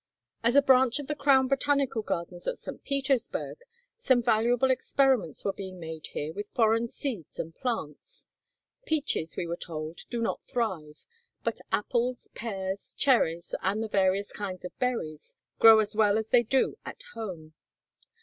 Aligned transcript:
As 0.41 0.55
a 0.55 0.63
branch 0.63 0.97
of 0.97 1.05
the 1.05 1.13
Crown 1.13 1.47
botanical 1.47 2.01
gardens 2.01 2.47
at 2.47 2.57
St. 2.57 2.83
Petersburg, 2.83 3.59
some 3.97 4.23
valuable 4.23 4.71
experiments 4.71 5.45
were 5.45 5.53
being 5.53 5.79
made 5.79 6.07
here 6.07 6.33
with 6.33 6.47
foreign 6.55 6.87
seeds 6.87 7.37
and 7.37 7.53
plants. 7.53 8.25
Peaches, 8.85 9.37
we 9.37 9.45
were 9.45 9.55
told, 9.55 9.99
do 10.09 10.19
not 10.19 10.41
thrive, 10.43 11.05
but 11.43 11.59
apples, 11.71 12.29
pears, 12.33 12.95
cherries, 12.97 13.53
and 13.61 13.83
the 13.83 13.87
various 13.87 14.31
kinds 14.31 14.65
of 14.65 14.75
berries, 14.79 15.35
grow 15.59 15.77
as 15.77 15.95
well 15.95 16.17
as 16.17 16.29
they 16.29 16.41
do 16.41 16.79
at 16.83 17.03
home. 17.13 17.53